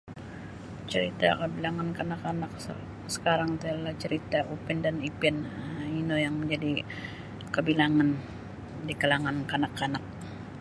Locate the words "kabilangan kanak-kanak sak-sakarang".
1.41-3.51